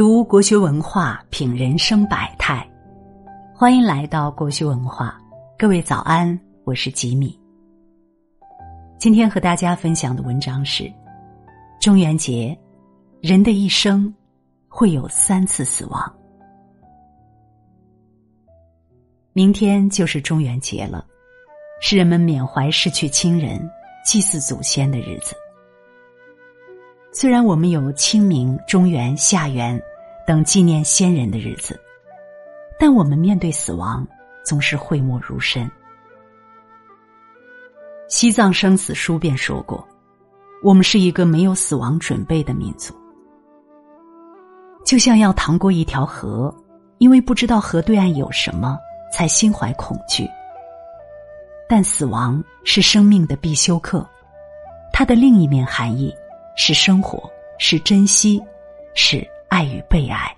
[0.00, 2.66] 读国学文化，品人生百态。
[3.54, 5.20] 欢迎来到国学文化，
[5.58, 7.38] 各位早安，我是吉米。
[8.96, 10.90] 今天和大家分享的文章是：
[11.82, 12.58] 中元节，
[13.20, 14.10] 人的一生
[14.68, 16.10] 会有三次死亡。
[19.34, 21.04] 明天就是中元节了，
[21.82, 23.70] 是人们缅怀逝去亲人、
[24.02, 25.36] 祭祀祖先的日子。
[27.12, 29.78] 虽然我们有清明、中元、下元。
[30.30, 31.76] 等纪念先人的日子，
[32.78, 34.06] 但我们面对死亡
[34.44, 35.68] 总是讳莫如深。
[38.06, 39.84] 西藏生死书便说过
[40.62, 42.94] ：“我们是一个没有死亡准备的民族，
[44.86, 46.54] 就像要趟过一条河，
[46.98, 48.78] 因为不知道河对岸有什么，
[49.12, 50.28] 才心怀恐惧。
[51.68, 54.08] 但死亡是生命的必修课，
[54.92, 56.14] 它的另一面含义
[56.56, 58.40] 是生活，是珍惜，
[58.94, 60.34] 是。”爱与被爱。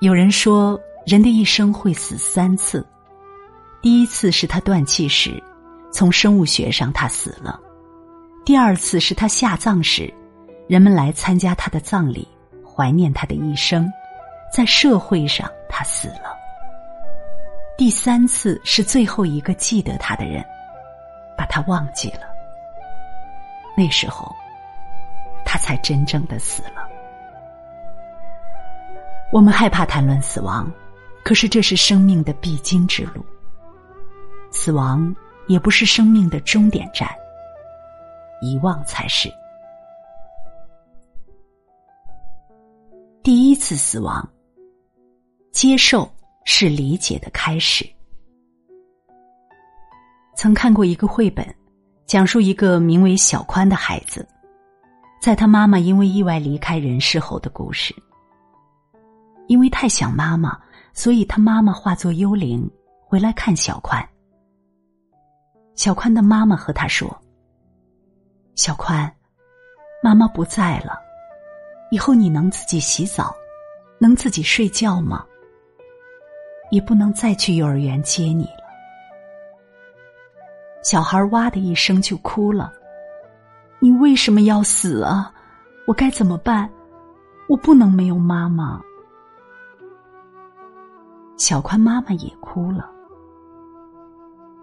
[0.00, 2.84] 有人说，人的一生会死三次。
[3.82, 5.40] 第一次是他断气时，
[5.92, 7.60] 从生物学上他死了；
[8.46, 10.12] 第二次是他下葬时，
[10.66, 12.26] 人们来参加他的葬礼，
[12.66, 13.86] 怀念他的一生，
[14.50, 16.34] 在社会上他死了；
[17.76, 20.42] 第三次是最后一个记得他的人，
[21.36, 22.22] 把他忘记了。
[23.76, 24.34] 那时候。
[25.50, 26.88] 他才真正的死了。
[29.32, 30.72] 我们害怕谈论死亡，
[31.24, 33.26] 可是这是生命的必经之路。
[34.52, 35.12] 死亡
[35.48, 37.08] 也不是生命的终点站，
[38.40, 39.28] 遗忘才是。
[43.24, 44.28] 第一次死亡，
[45.50, 46.08] 接受
[46.44, 47.84] 是理解的开始。
[50.36, 51.44] 曾看过一个绘本，
[52.06, 54.24] 讲述一个名为小宽的孩子。
[55.20, 57.94] 在他妈妈因为意外离开人世后的故事，
[59.48, 60.58] 因为太想妈妈，
[60.94, 62.68] 所以他妈妈化作幽灵
[63.04, 64.02] 回来看小宽。
[65.74, 67.14] 小宽的妈妈和他说
[68.56, 69.14] ：“小宽，
[70.02, 70.98] 妈妈不在了，
[71.90, 73.34] 以后你能自己洗澡，
[73.98, 75.26] 能自己睡觉吗？
[76.70, 78.64] 也不能再去幼儿园接你了。”
[80.82, 82.72] 小孩哇的一声就哭了。
[83.80, 85.32] 你为什么要死啊？
[85.86, 86.70] 我该怎么办？
[87.48, 88.80] 我不能没有妈妈。
[91.36, 92.88] 小宽妈妈也哭了，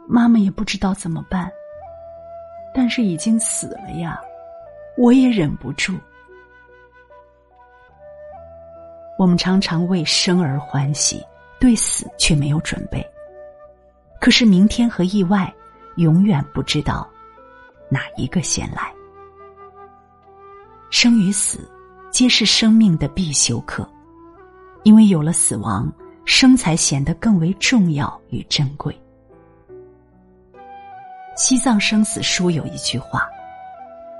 [0.07, 1.51] 妈妈也不知道怎么办，
[2.73, 4.21] 但是已经死了呀，
[4.95, 5.93] 我也忍不住。
[9.17, 11.25] 我们常常为生而欢喜，
[11.59, 13.03] 对死却没有准备。
[14.21, 15.51] 可是明天和意外，
[15.95, 17.09] 永远不知道
[17.89, 18.93] 哪一个先来。
[20.99, 21.59] 生与死，
[22.09, 23.87] 皆是生命的必修课，
[24.81, 25.87] 因为有了死亡，
[26.25, 28.99] 生才显得更为重要与珍贵。
[31.35, 33.29] 西藏生死书有一句话：“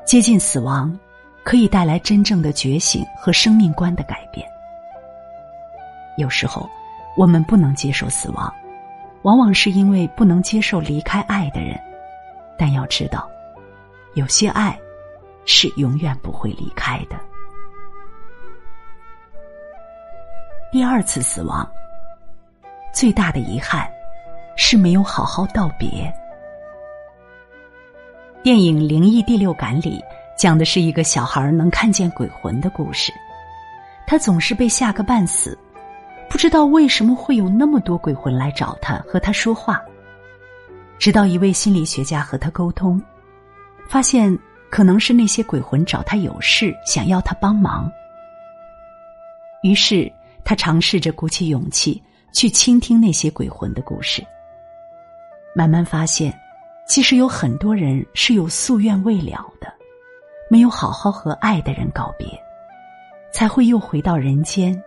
[0.05, 0.95] 接近死亡，
[1.43, 4.47] 可以带来真正的觉醒和生命观的改变。”
[6.15, 6.69] 有时候，
[7.17, 8.53] 我们不能接受死亡，
[9.23, 11.75] 往往是因为不能接受离开爱的人。
[12.55, 13.27] 但要知道，
[14.13, 14.79] 有些爱。
[15.47, 17.15] 是永远不会离开的。
[20.71, 21.67] 第二次死亡，
[22.93, 23.89] 最大的遗憾
[24.57, 26.13] 是没有好好道别。
[28.43, 30.03] 电影《灵异第六感》里
[30.37, 33.13] 讲的是一个小孩能看见鬼魂的故事，
[34.05, 35.57] 他总是被吓个半死，
[36.29, 39.81] 不知道为什么会有那么多鬼魂来找他和他说话。
[40.99, 43.01] 直到一位心理学家和他沟通，
[43.87, 44.37] 发现。
[44.69, 47.91] 可能是那些鬼魂找他有事，想要他帮忙。
[49.63, 50.11] 于是
[50.43, 52.01] 他尝试着鼓起勇气
[52.33, 54.23] 去倾听那些鬼魂的故事。
[55.55, 56.37] 慢慢发现，
[56.87, 59.73] 其实有很多人是有夙愿未了的，
[60.49, 62.27] 没有好好和爱的人告别，
[63.33, 64.79] 才会又回到人间，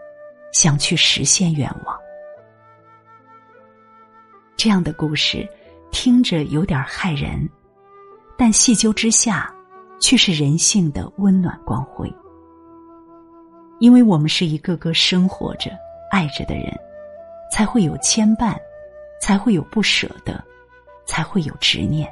[0.53, 1.99] 想去实现愿望。
[4.57, 5.49] 这样的故事
[5.91, 7.49] 听着有点骇人，
[8.37, 9.53] 但细究之下。
[10.01, 12.13] 却是人性的温暖光辉，
[13.79, 15.71] 因为我们是一个个生活着、
[16.11, 16.75] 爱着的人，
[17.53, 18.57] 才会有牵绊，
[19.21, 20.43] 才会有不舍得，
[21.07, 22.11] 才会有执念。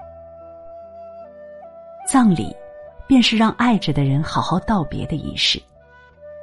[2.07, 2.55] 葬礼，
[3.07, 5.61] 便是让爱着的人好好道别的仪式。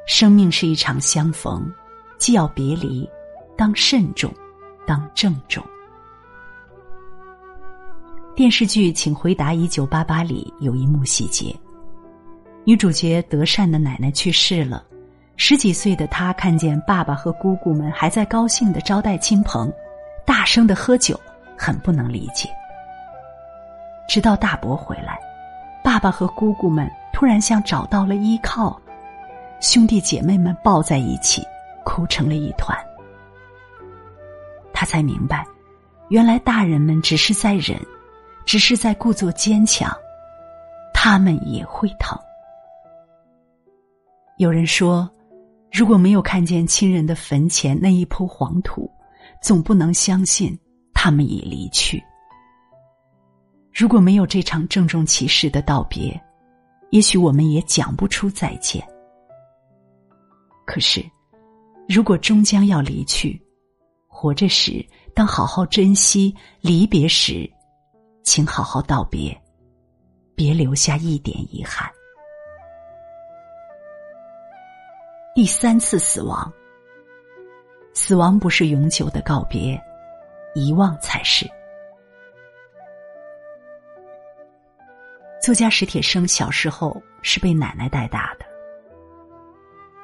[0.07, 1.71] 生命是一场相逢，
[2.17, 3.09] 既要别离，
[3.57, 4.31] 当慎重，
[4.85, 5.63] 当郑重。
[8.35, 11.55] 电视剧《请回答一九八八》里有一幕细节：
[12.65, 14.83] 女主角德善的奶奶去世了，
[15.37, 19.71] 十几岁的她看见爸爸和姑姑们还在高兴的招待亲朋，
[20.25, 21.17] 大声的喝酒，
[21.57, 22.49] 很不能理解。
[24.05, 25.17] 直到大伯回来，
[25.81, 28.77] 爸爸和姑姑们突然像找到了依靠，
[29.61, 31.41] 兄弟姐妹们抱在一起，
[31.85, 32.77] 哭成了一团。
[34.73, 35.47] 他才明白，
[36.09, 37.79] 原来大人们只是在忍，
[38.45, 39.91] 只是在故作坚强，
[40.93, 42.17] 他们也会疼。
[44.37, 45.09] 有人说，
[45.71, 48.89] 如果没有看见亲人的坟前那一铺黄土，
[49.41, 50.57] 总不能相信
[50.93, 52.03] 他们已离去。
[53.73, 56.19] 如果没有这场郑重其事的道别，
[56.91, 58.85] 也许我们也讲不出再见。
[60.65, 61.03] 可是，
[61.87, 63.41] 如果终将要离去，
[64.07, 67.49] 活着时当好好珍惜；离别时，
[68.25, 69.39] 请好好道别，
[70.33, 71.89] 别留下一点遗憾。
[75.35, 76.51] 第三次死亡，
[77.93, 79.79] 死亡不是永久的告别，
[80.55, 81.47] 遗忘才是。
[85.39, 88.45] 作家史铁生小时候是被奶奶带大的。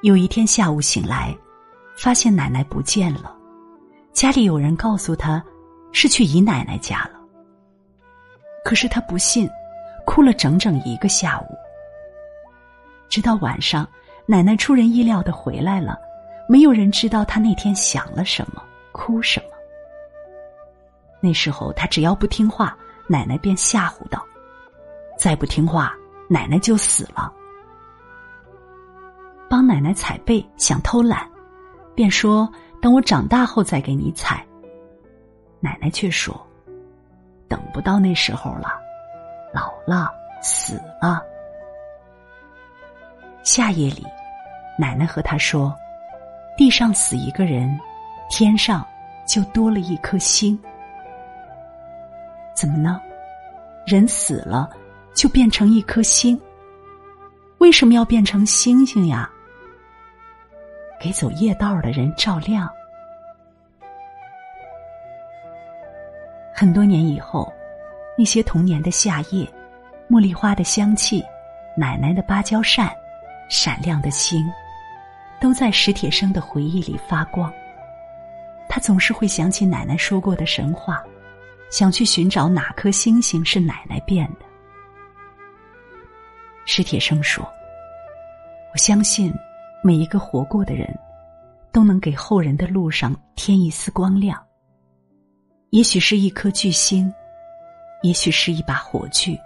[0.04, 1.36] 有一天下午醒来，
[1.98, 3.36] 发现奶奶不见了，
[4.14, 5.44] 家里有人告诉他，
[5.92, 7.21] 是去姨奶奶家了。
[8.64, 9.50] 可是他不信，
[10.06, 11.56] 哭了整整一个下午，
[13.10, 13.88] 直到晚上。
[14.28, 16.00] 奶奶出人意料的回来了，
[16.48, 18.64] 没有人知道她那天想了什么，
[18.94, 19.48] 哭什么。
[21.20, 22.78] 那时候她只要不听话，
[23.08, 24.24] 奶奶便吓唬道
[25.20, 25.94] ：“再不听话，
[26.30, 27.34] 奶奶就死了。”
[29.50, 31.28] 帮奶奶踩背，想偷懒，
[31.94, 32.50] 便说
[32.80, 34.46] ：“等我长大后再给你踩。”
[35.60, 36.40] 奶奶却说
[37.52, 38.80] ：“等不到那时候了，
[39.54, 40.10] 老了，
[40.42, 41.22] 死了。”
[43.44, 44.08] 夏夜里。
[44.80, 45.76] 奶奶和他说
[46.58, 47.78] ：“地上死一个人，
[48.30, 48.88] 天上
[49.28, 50.58] 就多了一颗星。
[52.56, 53.00] 怎么呢？
[53.86, 54.70] 人死了
[55.14, 56.40] 就变成一颗星？
[57.60, 59.30] 为什么要变成星星呀？
[61.00, 62.68] 给走夜道的人照亮。
[66.62, 67.52] 很多年以后，
[68.16, 69.52] 那些童年的夏夜，
[70.08, 71.26] 茉莉花的香气，
[71.76, 72.96] 奶奶的芭蕉扇，
[73.50, 74.48] 闪亮的星。”
[75.42, 77.52] 都在史铁生的回忆里发光。
[78.70, 81.04] 他总是会想起奶奶说过的神话，
[81.72, 84.46] 想去寻找哪颗星星是奶奶变的。
[86.68, 87.44] 史铁生说
[88.72, 89.34] ：“我相信
[89.84, 90.96] 每一个活过的人，
[91.72, 94.40] 都能给后人的路上添一丝光亮。
[95.72, 97.14] 也许是一颗巨星，
[98.04, 99.40] 也许是一把火炬，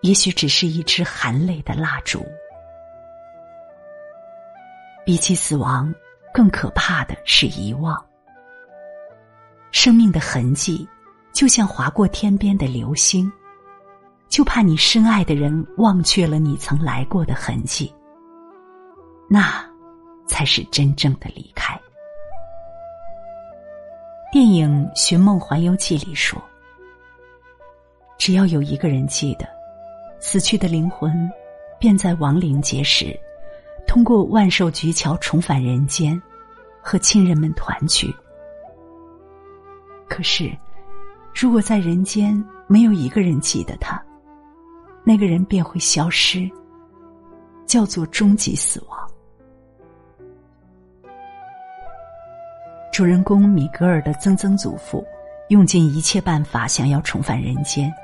[0.00, 2.26] 也许只是一支含泪的蜡烛。”
[5.04, 5.94] 比起死亡，
[6.32, 8.02] 更可怕的是遗忘。
[9.72, 10.88] 生命的痕迹，
[11.34, 13.30] 就像划过天边的流星，
[14.26, 17.94] 就怕你深爱的人忘却了你曾来过的痕迹，
[19.28, 19.62] 那
[20.26, 21.78] 才是真正的离开。
[24.30, 26.38] 电影《寻梦环游记》里说
[28.18, 29.48] ：“只要有一个人记得，
[30.20, 31.10] 死去的灵魂
[31.78, 33.18] 便在亡灵节时。”
[33.88, 36.20] 通过万寿菊桥重返人间，
[36.82, 38.14] 和亲人们团聚。
[40.06, 40.54] 可是，
[41.34, 43.98] 如果在人间没有一个人记得他，
[45.04, 46.46] 那个人便会消失，
[47.64, 49.07] 叫做终极死亡。
[52.98, 55.06] 主人公米格尔的曾曾祖父
[55.50, 57.94] 用尽一切办法想要重返人间，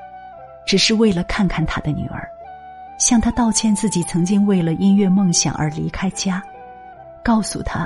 [0.65, 2.25] 只是为了看看他的女儿。
[2.97, 6.41] 向他道歉，自己曾经为了音乐梦想而离开家，
[7.21, 7.85] 告诉他，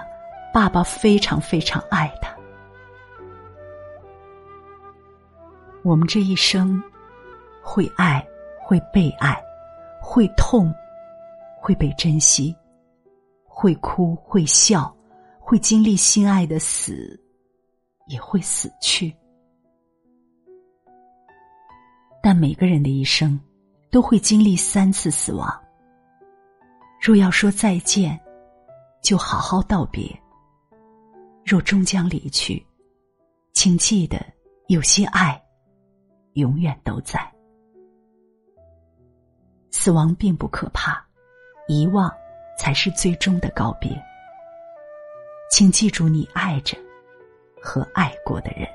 [0.53, 2.31] 爸爸非常非常爱他。
[5.81, 6.79] 我们这一生，
[7.63, 8.23] 会爱，
[8.61, 9.35] 会被爱，
[9.99, 10.71] 会痛，
[11.59, 12.55] 会被珍惜，
[13.47, 14.95] 会哭，会笑，
[15.49, 17.19] 会经历心爱的死，
[18.05, 19.11] 也会死去。
[22.21, 23.39] 但每个人的一生。
[23.91, 25.51] 都会经历三次死亡。
[27.01, 28.19] 若要说再见，
[29.01, 30.15] 就好好道别；
[31.43, 32.63] 若终将离去，
[33.53, 34.23] 请记得
[34.67, 35.41] 有些爱
[36.33, 37.19] 永远都在。
[39.71, 41.03] 死亡并不可怕，
[41.67, 42.11] 遗忘
[42.59, 43.89] 才是最终的告别。
[45.49, 46.77] 请记住你爱着
[47.61, 48.67] 和爱过的人。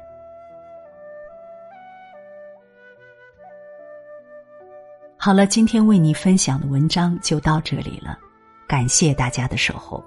[5.17, 8.19] 好了，今天为你分享的文章就到这里了，
[8.67, 10.05] 感谢大家的守候。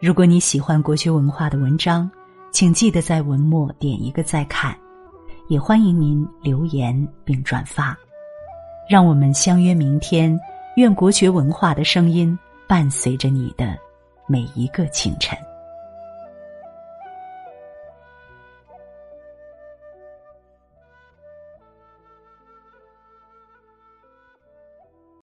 [0.00, 2.10] 如果你喜欢国学文化的文章，
[2.50, 4.74] 请记得在文末点一个再看，
[5.48, 7.94] 也欢迎您留言并转发。
[8.88, 10.38] 让我们相约明天，
[10.76, 13.76] 愿国学文化的声音伴随着你的
[14.26, 15.36] 每一个清晨。